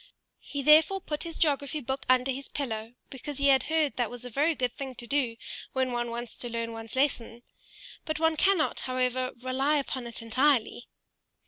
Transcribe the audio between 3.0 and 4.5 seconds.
because he had heard that was a